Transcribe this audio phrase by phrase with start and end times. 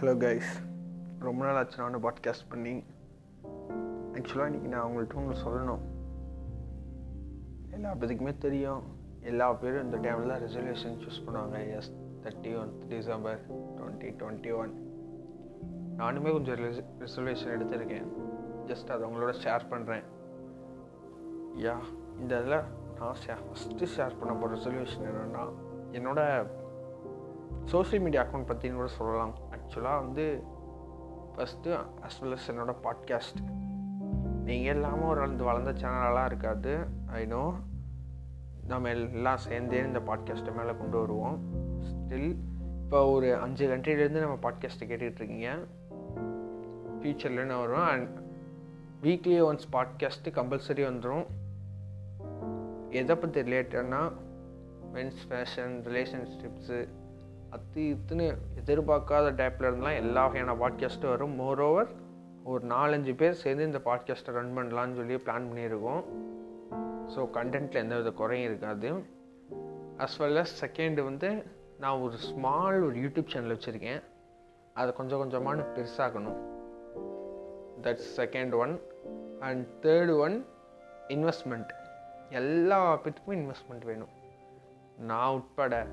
[0.00, 0.50] Hello guys
[1.18, 2.84] ரொம்ப நாள் ஆச்சு நான் பாட்காஸ்ட் பண்ணி.
[4.12, 5.80] ஆக்சுவலாக இன்றைக்கி நான் உங்கள்கிட்ட ஒன்று சொல்லணும்.
[7.70, 8.82] எல்லா பேருக்குமே தெரியும்.
[9.20, 11.76] எல்லா பேரும் இந்த டைமில் தான் ரெசல்யூஷன் சூஸ் பண்ணுவாங்க.
[11.76, 11.92] Yes
[12.22, 14.72] thirty one December twenty twenty one
[15.98, 16.56] நானுமே கொஞ்சம்
[17.00, 18.08] ரிசர்வேஷன் எடுத்திருக்கேன்.
[18.66, 20.04] ஜஸ்ட் அதை உங்களோட ஷேர் பண்ணுறேன்
[21.56, 21.76] யா
[22.20, 22.62] இந்த இதில்
[23.00, 25.52] நான் ஷேர் ஃபஸ்ட்டு ஷேர் பண்ண போகிற ரெசல்யூஷன் என்னென்னா
[25.92, 26.46] என்னோட
[27.64, 29.34] சோஷியல் மீடியா அக்கௌண்ட் பற்றின்னு கூட சொல்லலாம்.
[29.50, 30.44] ஆக்சுவலாக வந்து
[31.34, 31.70] ஃபஸ்ட்டு
[32.06, 33.40] அஸ் வெல் அஸ் என்னோட பாட்காஸ்ட்
[34.44, 36.74] நீங்கள் இல்லாமல் ஒரு வளர்ந்து வளர்ந்த சேனலெலாம் இருக்காது.
[37.12, 37.42] ஐநோ
[38.66, 41.36] நம்ம எல்லாம் சேர்ந்தே இந்த பாட்காஸ்ட்டை மேலே கொண்டு வருவோம்.
[41.88, 42.30] ஸ்டில்
[42.84, 45.50] இப்போ ஒரு அஞ்சு கண்ட்ரிலேருந்து நம்ம பாட்காஸ்ட்டை கேட்டுட்ருக்கீங்க
[47.00, 47.88] ஃப்யூச்சரில் என்ன வரும்?
[47.88, 48.08] And
[49.02, 51.26] weekly once podcast compulsory வந்துடும்
[52.90, 54.12] எதை பற்றி ரிலேட்டட்னா
[54.92, 56.78] மென்ஸ் ஃபேஷன் ரிலேஷன்ஷிப்ஸு
[57.50, 58.26] அத்து இத்துன்னு
[58.64, 61.34] எதிர்பார்க்காத டைப்பில் இருந்தாலும் எல்லா வகையான பாட்காஸ்ட்டும் வரும்.
[61.34, 61.88] மோர் ஓவர்
[62.44, 66.02] ஒரு நாலஞ்சு பேர் சேர்ந்து இந்த பாட்காஸ்ட்டை ரன் பண்ணலான்னு சொல்லி பிளான் பண்ணியிருக்கோம்.
[67.14, 68.90] ஸோ கண்டென்ட்டில் எந்த வித குறையும் இருக்காது.
[69.98, 71.30] அஸ் வெல் அஸ் செகண்டு வந்து
[71.78, 74.02] நான் ஒரு ஸ்மால் ஒரு யூடியூப் சேனல் வச்சுருக்கேன்.
[74.74, 76.38] அதை கொஞ்சம் கொஞ்சமான பெருசாகணும்
[77.82, 78.80] that's second one
[79.40, 80.46] and third one
[81.08, 81.70] investment
[82.28, 84.14] எல்லா பேத்துக்குமே இன்வெஸ்ட்மெண்ட் வேணும்.
[84.98, 85.86] நான் உட்பட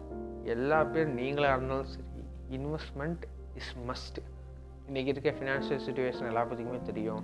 [0.44, 2.04] எல்லா பேர் நீங்களாக இருந்தாலும் சரி
[2.50, 3.24] இன்வெஸ்ட்மெண்ட்
[3.56, 4.18] இஸ் மஸ்ட்
[4.90, 7.24] இன்றைக்கி இருக்க ஃபினான்ஷியல் சுச்சுவேஷன் எல்லா பற்றிக்குமே தெரியும்.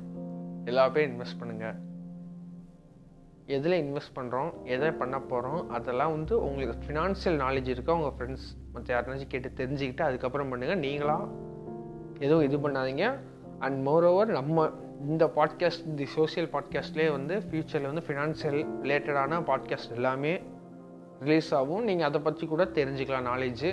[0.66, 1.76] எல்லா பேரும் இன்வெஸ்ட் பண்ணுங்கள்
[3.48, 7.94] எதில் இன்வெஸ்ட் பண்ணுறோம் எதை பண்ண போகிறோம் அதெல்லாம் வந்து உங்களுக்கு ஃபினான்ஷியல் நாலேஜ் இருக்கா.
[7.94, 11.28] உங்கள் ஃப்ரெண்ட்ஸ் மற்ற யாருனாச்சும் கேட்டு தெரிஞ்சுக்கிட்டு அதுக்கப்புறம் பண்ணுங்கள் நீங்களாக
[12.20, 13.20] எதுவும் இது பண்ணாதீங்க.
[13.60, 14.70] அண்ட் மோர் ஓவர் நம்ம
[15.08, 20.42] இந்த பாட்காஸ்ட் தி சோசியல் பாட்காஸ்ட்லேயே வந்து ஃப்யூச்சரில் வந்து ஃபினான்ஷியல் ரிலேட்டடான பாட்காஸ்ட் எல்லாமே
[21.26, 23.70] ரிலீஸ் ஆகும் நீங்கள் அதை பற்றி கூட தெரிஞ்சுக்கலாம் நாலேஜு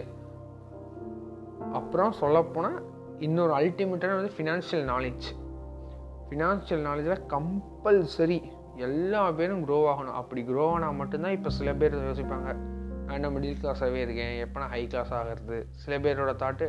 [1.79, 2.79] அப்புறம் சொல்லப்போனால்
[3.27, 5.27] இன்னொரு அல்டிமேட்டான வந்து ஃபினான்ஷியல் நாலேஜ்
[6.29, 8.39] ஃபினான்ஷியல் நாலேஜில் கம்பல்சரி
[8.87, 10.19] எல்லா பேரும் க்ரோ ஆகணும்.
[10.21, 12.49] அப்படி க்ரோ ஆனால் மட்டும்தான் இப்போ சில பேர் யோசிப்பாங்க.
[13.05, 14.35] நான் என்ன மிடில் கிளாஸாகவே இருக்கேன்.
[14.45, 15.59] எப்போ நான் ஹை கிளாஸ் ஆகிறது.
[15.83, 16.67] சில பேரோட தாட்டு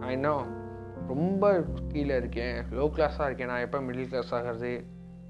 [0.00, 0.44] நான் இன்னும்
[1.12, 1.52] ரொம்ப
[1.92, 2.56] கீழே இருக்கேன்.
[2.78, 3.50] லோ கிளாஸாக இருக்கேன்.
[3.52, 4.72] நான் எப்போ மிடில் கிளாஸ் ஆகிறது?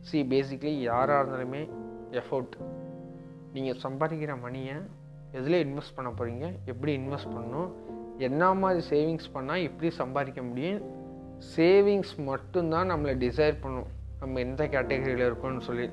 [0.09, 1.63] சி பேசிக்லி யாராக இருந்தாலுமே
[2.23, 2.57] எஃபோர்ட்
[3.57, 4.77] நீங்கள் சம்பாதிக்கிற மணியை
[5.33, 7.71] எதில் இன்வெஸ்ட் பண்ண போகிறீங்க எப்படி இன்வெஸ்ட் பண்ணணும்?
[8.19, 10.81] என்ன மாதிரி சேவிங்ஸ் பண்ணால் எப்படி சம்பாதிக்க முடியும்?
[11.57, 13.91] சேவிங்ஸ் மட்டும்தான் நம்மளை டிசைர் பண்ணும்.
[14.21, 15.89] நம்ம எந்த கேட்டகரியில் இருக்கோம்னு சொல்லி.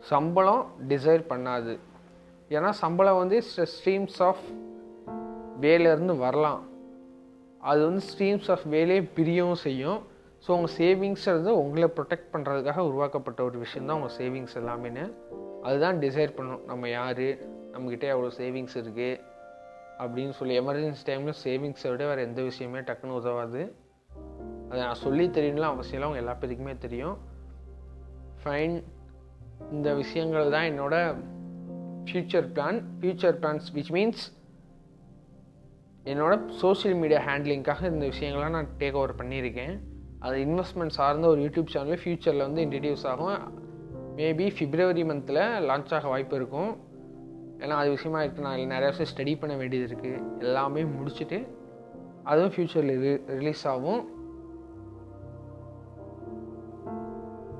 [0.00, 1.78] சம்பளம் டிசைர் பண்ணாது.
[2.48, 3.42] ஏன்னா சம்பளம் வந்து
[3.74, 4.44] ஸ்ட்ரீம்ஸ் ஆஃப்
[5.60, 6.62] வேலேருந்து வரலாம்.
[7.60, 10.00] அது வந்து ஸ்ட்ரீம்ஸ் ஆஃப் வேலையை பிரியவும் செய்யும்.
[10.44, 10.74] ஸோ உங்கள்
[11.24, 14.90] வந்து உங்களை ப்ரொடெக்ட் பண்ணுறதுக்காக உருவாக்கப்பட்ட ஒரு விஷயம் தான் உங்கள் சேவிங்ஸ் எல்லாமே
[15.62, 17.56] அதுதான் டிசைட் பண்ணும் நம்ம யார்?
[17.72, 19.20] நம்மக்கிட்ட எவ்வளோ சேவிங்ஸ் இருக்குது
[19.98, 23.74] அப்படின்னு சொல்லி எமர்ஜென்சி டைமில் சேவிங்ஸை விட வேறு எந்த விஷயமே டக்குன்னு உதவாது.
[24.68, 27.18] அதை நான் சொல்லி தெரியணும்லாம் அவசியம் அவங்க எல்லா பேருக்குமே தெரியும்.
[28.44, 28.82] ஃபைன்
[29.70, 31.16] இந்த விஷயங்கள் தான் என்னோடய
[32.04, 34.36] future plan future plans which means
[36.04, 39.80] என்னோட சோஷியல் மீடியா ஹேண்ட்லிங்காக இந்த விஷயங்கள்லாம் நான் டேக் ஓவர் பண்ணியிருக்கேன்.
[40.18, 43.66] அது இன்வெஸ்ட்மெண்ட் சார்ந்த ஒரு யூடியூப் சேனல் ஃப்யூச்சரில் வந்து இன்ட்ரடியூஸ் ஆகும்.
[44.18, 46.70] மேபி ஃபிப்ரவரி மந்தில் லான்ச் ஆக வாய்ப்பு இருக்கும்.
[47.58, 51.38] ஏன்னா அது விஷயமா இருக்குது நான் நிறைய விஷயம் ஸ்டடி பண்ண வேண்டியது இருக்குது எல்லாமே முடிச்சுட்டு
[52.24, 54.02] அதுவும் ஃப்யூச்சரில் ரிலீஸ் ஆகும்.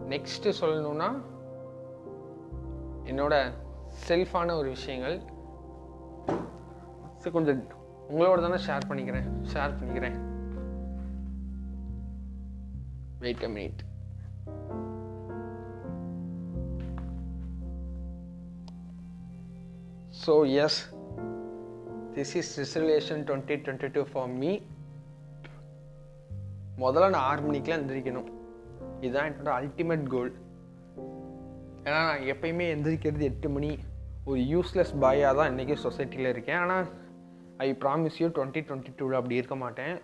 [0.08, 1.08] நெக்ஸ்ட்டு சொல்லணுன்னா
[3.04, 3.34] என்னோட
[4.08, 5.18] செல்ஃபான ஒரு விஷயங்கள்.
[7.32, 7.62] கொஞ்சம்
[8.10, 9.28] உங்களோட தானே ஷேர் பண்ணிக்கிறேன்.
[9.52, 10.18] ஷேர் பண்ணிக்கிறேன்.
[13.18, 13.82] Wait a minute
[20.28, 20.78] so yes
[22.14, 24.50] this is reservation twenty twenty two for me
[26.82, 28.28] முதல்ல நான் ஆறு மணிக்கெலாம் எந்திரிக்கணும்.
[29.04, 30.30] இதுதான் என்னோட அல்டிமேட் கோல்
[31.84, 33.70] ஏன்னா நான் எப்பயுமே எந்திரிக்கிறது எட்டு மணி
[34.30, 36.60] ஒரு யூஸ்லெஸ் பாயாக தான் இன்றைக்கி சொசைட்டியில் இருக்கேன்.
[36.64, 36.86] ஆனால்
[37.66, 39.96] I promise you twenty twenty டூவில் அப்படி இருக்க மாட்டேன்.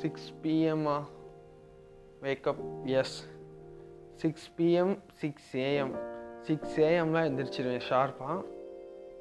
[0.00, 0.98] Six பிஎம்மா
[2.26, 2.64] wake up
[3.00, 3.16] yes
[4.22, 5.94] six PM six AM
[6.42, 8.44] six ஏஎம்லாம் எழுந்திரிச்சிருவேன் ஷார்ப்பாக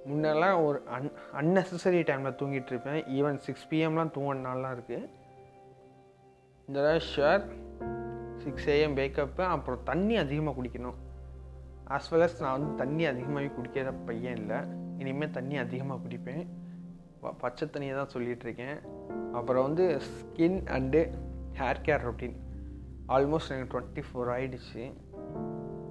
[0.05, 5.09] முன்னெல்லாம் ஒரு அன் அன்னெசரி டைமில் தூங்கிட்டு இருப்பேன் ஈவன் சிக்ஸ் பிஎம்லாம் தூங்கின நாள்லாம் இருக்குது
[6.67, 6.99] இந்த தடவை
[8.37, 10.95] சிக்ஸ் ஏஎம் வேக்கப்பு அப்புறம் தண்ணி அதிகமாக குடிக்கணும்.
[11.87, 14.57] ஆஸ் வெல் அஸ் நான் வந்து தண்ணி அதிகமாகவே குடிக்கிற பையன் இல்லை.
[14.97, 16.47] இனிமேல் தண்ணி அதிகமாக குடிப்பேன்.
[17.37, 18.77] பச்சை தண்ணியை தான் சொல்லிகிட்ருக்கேன்
[19.33, 21.11] அப்புறம் வந்து skin and
[21.59, 22.37] hair care routine
[23.07, 24.93] almost எனக்கு டுவெண்ட்டி ஃபோர் ஆகிடுச்சு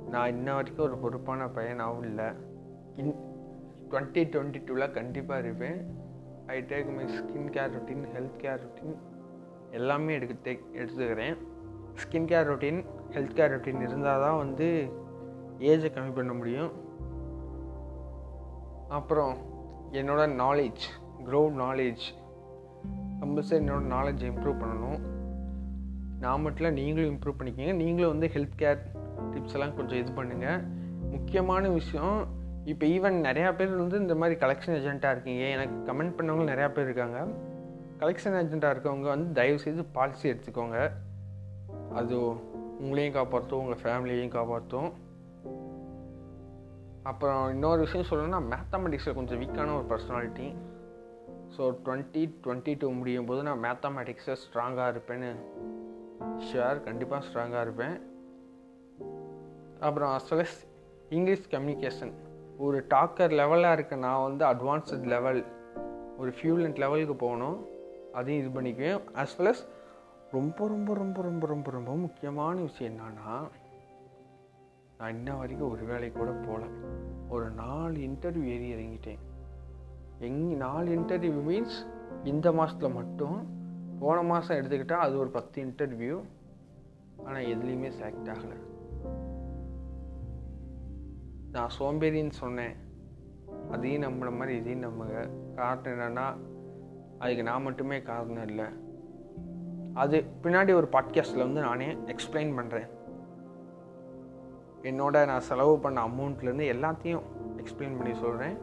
[0.09, 2.25] நான் இன்ன வரைக்கும் ஒரு பொறுப்பான பையனாகவும் இல்லை.
[2.97, 3.15] இன்
[3.91, 5.99] டுவெண்ட்டி டுவெண்ட்டி டூவில் கண்டிப்பாக இருப்பேன்.
[6.47, 8.97] I take my skin care routine health care routine
[9.71, 11.37] எல்லாமே எடுக்க டேக் எடுத்துக்கிறேன்.
[12.03, 14.93] Skin care routine health care routine இருந்தால் தான் வந்து
[15.59, 16.73] ஏஜை கம்மி பண்ண முடியும்.
[18.89, 19.37] அப்புறம்
[19.93, 20.83] என்னோடய நாலேஜ்
[21.25, 22.05] க்ரோ நாலேஜ்
[23.21, 25.20] கம்பல்சரி என்னோட நாலேஜ் இம்ப்ரூவ் பண்ணணும்.
[26.21, 27.75] நான் மட்டும் இல்லை நீங்களும் இம்ப்ரூவ் பண்ணிக்கோங்க.
[27.75, 28.81] நீங்களும் வந்து ஹெல்த் கேர்
[29.33, 30.61] டிப்ஸ் எல்லாம் கொஞ்சம் இது பண்ணுங்கள்
[31.11, 32.19] முக்கியமான விஷயம்
[32.65, 35.45] இப்போ ஈவன் நிறையா பேர் வந்து இந்த மாதிரி கலெக்ஷன் ஏஜெண்ட்டாக இருக்கீங்க.
[35.49, 37.21] எனக்கு கமெண்ட் பண்ணவங்க நிறையா பேர் இருக்காங்க.
[37.99, 40.79] கலெக்ஷன் ஏஜெண்ட்டாக இருக்கவங்க வந்து தயவுசெய்து பாலிசி எடுத்துக்கோங்க.
[41.93, 42.17] அது
[42.83, 44.91] உங்களையும் காப்பாற்றும் உங்கள் ஃபேமிலியையும் காப்பாற்றும்
[47.03, 50.47] அப்புறம் இன்னொரு விஷயம் சொல்லணும்னா மேத்தமெட்டிக்ஸில் கொஞ்சம் வீக்கான ஒரு personality
[51.57, 55.31] so twenty twenty two முடியும் போது நான் மேத்தமெட்டிக்ஸில் ஸ்ட்ராங்காக இருப்பேன்னு
[56.21, 58.01] ஷுவர் கண்டிப்பாக ஸ்ட்ராங்காக இருப்பேன்.
[59.81, 60.47] அப்புறம் அஸ் வெல்
[61.09, 62.13] இங்கிலீஷ் கம்யூனிகேஷன்
[62.59, 65.45] ஒரு டாக்கர் லெவலாக இருக்க நான் வந்து அட்வான்ஸ்டு லெவல்
[66.19, 67.67] ஒரு ஃபியூலண்ட் லெவலுக்கு போகணும்.
[68.13, 69.17] அதையும் இது பண்ணிக்குவேன்.
[69.17, 69.69] அஸ் வெல் அஸ்
[70.31, 73.49] ரொம்ப ரொம்ப ரொம்ப ரொம்ப ரொம்ப ரொம்ப முக்கியமான விஷயம் என்னன்னா
[74.99, 76.67] நான் இன்ன வரைக்கும் ஒரு வேலை கூட போகல.
[77.29, 79.19] ஒரு நாலு இன்டர்வியூ ஏறி இறங்கிட்டேன்.
[80.19, 81.87] எங் நாலு இன்டர்வியூ மீன்ஸ்
[82.25, 83.60] இந்த மாதத்தில் மட்டும்
[84.01, 86.21] போன மாதம் எடுத்துக்கிட்டால் அது ஒரு பத்து இன்டர்வியூ
[87.25, 88.59] ஆனால் எதுலேயுமே செலக்ட் ஆகலை.
[91.53, 92.77] நான் சோம்பேறின்னு சொன்னேன்.
[93.71, 95.29] அதையும் நம்மள மாதிரி இதையும் நம்புங்க.
[95.55, 96.37] காரணம் என்னென்னா
[97.19, 98.65] அதுக்கு நான் மட்டுமே காரணம் இல்லை.
[99.95, 102.89] அது பின்னாடி ஒரு பாட்காஸ்டில் வந்து நானே எக்ஸ்பிளைன் பண்ணுறேன்
[104.83, 107.23] என்னோட நான் செலவு பண்ண அமௌண்ட்லேருந்து எல்லாத்தையும்
[107.57, 108.57] எக்ஸ்பிளைன் பண்ணி சொல்கிறேன்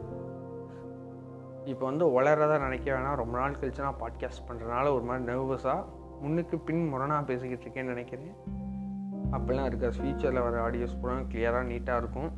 [1.71, 3.15] இப்போ வந்து வளர்றதா நினைக்க வேணாம்.
[3.15, 5.85] ரொம்ப நாள் கழிச்சு நான் பாட்காஸ்ட் பண்ணுறதுனால ஒரு மாதிரி நர்வஸாக
[6.21, 8.35] முன்னுக்கு பின் முரணாக பேசிக்கிட்டு இருக்கேன்னு நினைக்கிறேன்.
[9.31, 12.29] அப்படிலாம் இருக்க ஃபியூச்சரில் வர ஆடியோஸ் பூரா கிளியராக நீட்டாக இருக்கும்.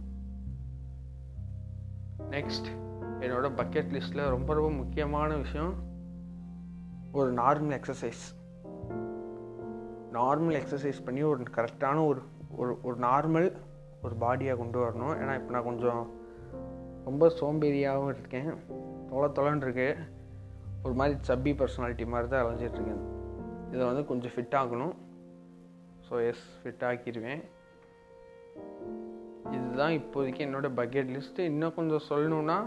[2.29, 2.69] நெக்ஸ்ட்
[3.19, 5.73] என்னோடய பக்கெட் லிஸ்ட்டில் ரொம்ப ரொம்ப முக்கியமான விஷயம்
[7.11, 8.23] ஒரு நார்மல் எக்ஸசைஸ்
[10.13, 12.21] நார்மல் எக்ஸசைஸ் பண்ணி ஒரு கரெக்டான ஒரு
[12.55, 13.49] ஒரு ஒரு நார்மல்
[14.03, 15.15] ஒரு பாடியாக கொண்டு வரணும்.
[15.21, 16.01] ஏன்னா இப்போ நான் கொஞ்சம்
[17.05, 18.51] ரொம்ப சோம்பேறியாகவும் இருக்கேன்.
[19.09, 19.89] தொலை தொலைன்னு இருக்கு.
[20.85, 23.05] ஒரு மாதிரி சப்பி பர்சனாலிட்டி மாதிரி தான் அலைஞ்சிட்ருக்கேன்
[23.73, 24.93] இதை வந்து கொஞ்சம் ஃபிட் ஆகணும்
[26.07, 27.41] ஸோ எஸ் ஃபிட் ஆக்கிடுவேன்
[29.55, 32.57] இதுதான் இப்போதைக்கு என்னோடய பக்கெட் லிஸ்ட்டு இன்னும் கொஞ்சம் சொல்லணுன்னா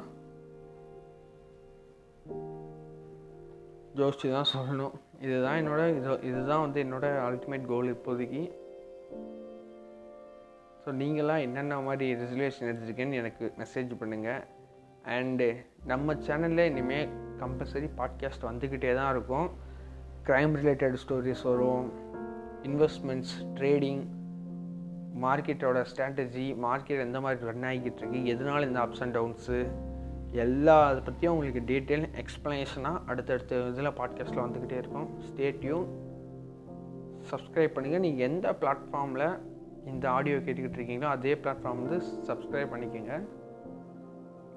[3.98, 4.94] ஜோஸ்டி தான் சொல்லணும்.
[5.24, 8.42] இதுதான் என்னோட இது இதுதான் வந்து என்னோடய அல்டிமேட் கோல் இப்போதைக்கு.
[10.84, 14.42] ஸோ நீங்களாம் என்னென்ன மாதிரி ரெசல்யூஷன் எடுத்துருக்கேன்னு எனக்கு மெசேஜ் பண்ணுங்கள்
[15.10, 15.54] அண்டு eh,
[15.84, 17.08] நம்ம சேனலில் இனிமேல்
[17.38, 19.49] கம்பல்சரி பாட்காஸ்ட் வந்துக்கிட்டே தான் இருக்கும்.
[20.26, 21.87] க்ரைம் ரிலேட்டட் ஸ்டோரிஸ் வரும்
[22.69, 24.02] இன்வெஸ்ட்மெண்ட்ஸ் ட்ரேடிங்
[25.25, 29.58] மார்க்கெட்டோட ஸ்ட்ராட்டஜி மார்க்கெட் எந்த மாதிரி ரன் ஆகிக்கிட்டு இருக்கு எதனால் இந்த அப்ஸ் அண்ட் டவுன்ஸு
[30.44, 35.08] எல்லா அதை பற்றியும் உங்களுக்கு டீட்டெயில் எக்ஸ்ப்ளனேஷனாக அடுத்தடுத்த இதில் பாட்காஸ்ட்டில் வந்துக்கிட்டே இருக்கும்.
[35.28, 35.87] ஸ்டேட்யூம்
[37.31, 39.28] சப்ஸ்கிரைப் பண்ணுங்கள் நீங்கள் எந்த பிளாட்ஃபார்மில்
[39.84, 43.14] இந்த ஆடியோ கேட்டுக்கிட்டு இருக்கீங்களோ அதே பிளாட்ஃபார்ம் வந்து சப்ஸ்கிரைப் பண்ணிக்கோங்க.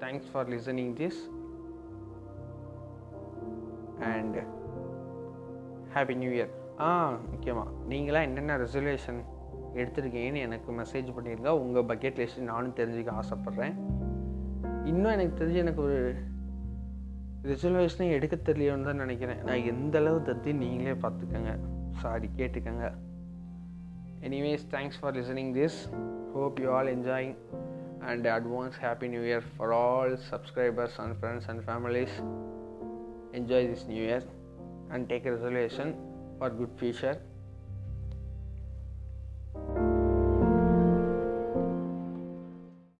[0.00, 1.20] Thanks for listening this
[4.00, 4.36] and
[5.94, 6.48] happy new year
[6.80, 9.20] ah முக்கியமாக நீங்களாம் என்னென்ன ரெசல்யூஷன்
[9.74, 13.74] எடுத்திருக்கீங்கன்னு எனக்கு மெசேஜ் பண்ணியிருக்கா உங்கள் பக்கெட் லிஸ்ட் நானும் தெரிஞ்சுக்க ஆசைப்பட்றேன்.
[14.84, 16.14] இன்னும் எனக்கு தெரிஞ்சு எனக்கு ஒரு
[17.42, 19.42] ரிசர்வேஷனே எடுக்க தெரியலன்னு தான் நினைக்கிறேன்.
[19.42, 21.58] நான் எந்த அளவு தத்தி நீங்களே பார்த்துக்கங்க.
[21.92, 22.92] சாரி கேட்டுக்கோங்க.
[24.20, 25.78] Anyways thanks for listening this
[26.32, 27.36] hope you all enjoying
[28.06, 32.08] and advance Happy New Year for all subscribers and friends and families.
[33.32, 34.22] Enjoy this New Year
[34.90, 35.96] and take resolution
[36.38, 37.20] for good future.